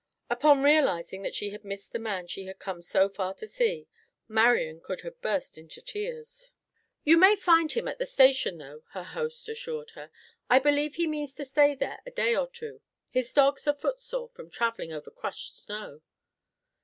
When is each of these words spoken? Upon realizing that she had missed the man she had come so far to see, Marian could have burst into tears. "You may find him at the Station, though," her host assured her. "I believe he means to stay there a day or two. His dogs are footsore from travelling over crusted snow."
Upon 0.31 0.63
realizing 0.63 1.21
that 1.21 1.35
she 1.35 1.51
had 1.51 1.63
missed 1.63 1.91
the 1.93 1.99
man 1.99 2.25
she 2.25 2.45
had 2.45 2.57
come 2.57 2.81
so 2.81 3.07
far 3.07 3.35
to 3.35 3.45
see, 3.45 3.87
Marian 4.27 4.81
could 4.81 5.01
have 5.01 5.21
burst 5.21 5.59
into 5.59 5.79
tears. 5.79 6.49
"You 7.03 7.19
may 7.19 7.35
find 7.35 7.71
him 7.73 7.87
at 7.87 7.99
the 7.99 8.07
Station, 8.07 8.57
though," 8.57 8.81
her 8.93 9.03
host 9.03 9.47
assured 9.47 9.91
her. 9.91 10.09
"I 10.49 10.57
believe 10.57 10.95
he 10.95 11.05
means 11.05 11.35
to 11.35 11.45
stay 11.45 11.75
there 11.75 11.99
a 12.03 12.09
day 12.09 12.35
or 12.35 12.47
two. 12.47 12.81
His 13.11 13.31
dogs 13.31 13.67
are 13.67 13.75
footsore 13.75 14.29
from 14.29 14.49
travelling 14.49 14.91
over 14.91 15.11
crusted 15.11 15.53
snow." 15.53 16.01